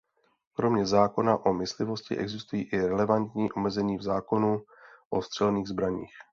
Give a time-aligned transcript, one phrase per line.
[0.53, 4.61] Kromě zákona o myslivosti existují i relevantní omezení v zákonu
[5.09, 6.13] o střelných zbraních.